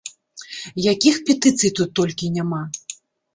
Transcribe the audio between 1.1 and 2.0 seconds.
петыцый тут